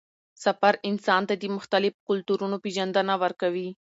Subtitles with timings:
[0.43, 3.69] سفر انسان ته د مختلفو کلتورونو پېژندنه ورکوي